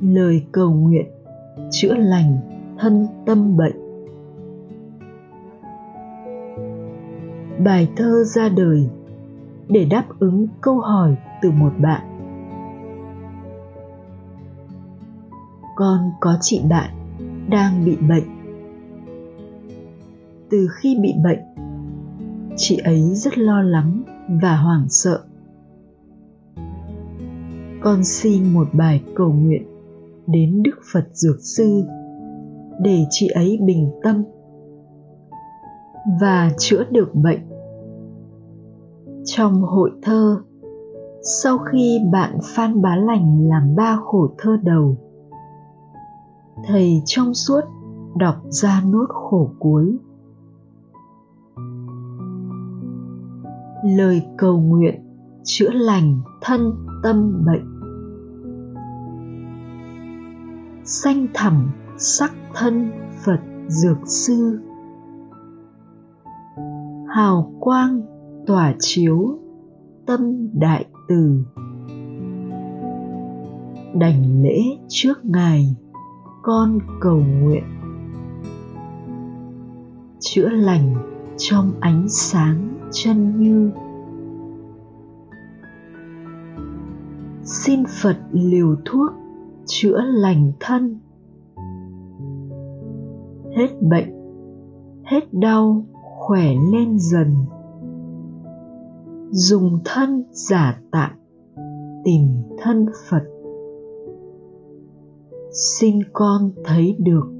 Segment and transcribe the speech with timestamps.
[0.00, 1.06] lời cầu nguyện
[1.70, 2.38] chữa lành
[2.78, 3.76] thân tâm bệnh.
[7.64, 8.88] Bài thơ ra đời
[9.68, 12.02] để đáp ứng câu hỏi từ một bạn.
[15.76, 16.90] Con có chị bạn
[17.50, 18.35] đang bị bệnh
[20.50, 21.38] từ khi bị bệnh.
[22.56, 24.02] Chị ấy rất lo lắng
[24.42, 25.24] và hoảng sợ.
[27.82, 29.62] Con xin một bài cầu nguyện
[30.26, 31.84] đến đức phật dược sư
[32.80, 34.24] để chị ấy bình tâm
[36.20, 37.40] và chữa được bệnh.
[39.24, 40.38] Trong hội thơ,
[41.42, 44.96] sau khi bạn phan bá lành làm ba khổ thơ đầu,
[46.64, 47.60] thầy trong suốt
[48.16, 49.96] đọc ra nốt khổ cuối.
[53.86, 55.02] Lời cầu nguyện,
[55.44, 57.76] chữa lành thân tâm bệnh
[60.86, 62.90] xanh thẳm sắc thân
[63.24, 64.60] phật dược sư.
[67.08, 68.00] Hào quang
[68.46, 69.38] tỏa chiếu
[70.06, 71.44] tâm đại từ.
[73.94, 75.76] Đảnh lễ trước ngài,
[76.42, 77.64] con cầu nguyện.
[80.20, 80.94] Chữa lành
[81.36, 83.70] trong ánh sáng chân như.
[87.44, 89.10] Xin phật liều thuốc
[89.66, 91.00] chữa lành thân.
[93.56, 94.12] Hết bệnh,
[95.04, 97.34] hết đau, khỏe lên dần.
[99.30, 101.10] Dùng thân giả tạm
[102.04, 102.28] tìm
[102.58, 103.24] thân phật.
[105.50, 107.32] Xin con thấy được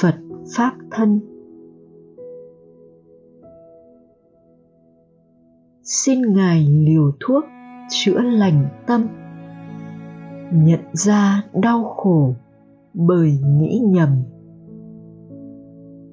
[0.00, 0.14] phật
[0.56, 1.20] pháp thân.
[5.84, 7.44] Xin ngài liều thuốc
[7.90, 9.06] chữa lành tâm.
[10.52, 12.34] Nhận ra đau khổ
[12.94, 14.08] bởi nghĩ nhầm.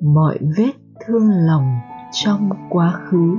[0.00, 0.72] Mọi vết
[1.06, 1.78] thương lòng
[2.12, 3.36] trong quá khứ.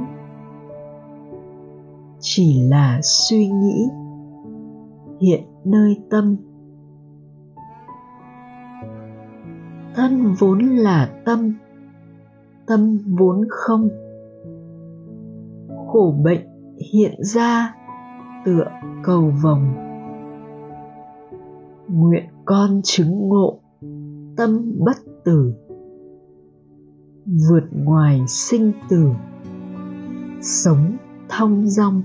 [2.20, 3.88] Chỉ là suy nghĩ,
[5.22, 6.36] hiện nơi tâm.
[9.96, 11.54] Thân vốn là tâm
[12.66, 13.90] tâm vốn không
[15.92, 16.42] khổ bệnh
[16.94, 17.76] hiện ra
[18.46, 18.66] tựa
[19.04, 19.92] cầu vòng
[21.88, 23.60] nguyện con chứng ngộ,
[24.38, 25.54] tâm bất tử,
[27.26, 29.10] vượt ngoài sinh tử,
[30.42, 30.98] sống
[31.30, 32.04] thong dong.